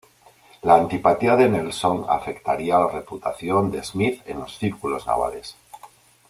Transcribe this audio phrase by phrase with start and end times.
[0.63, 5.55] La antipatía de Nelson afectaría la reputación de Smith en los círculos navales.